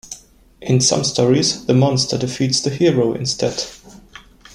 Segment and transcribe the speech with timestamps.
[0.61, 3.63] In some stories the monster defeats the hero instead.